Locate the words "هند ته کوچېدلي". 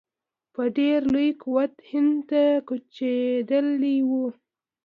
1.89-3.97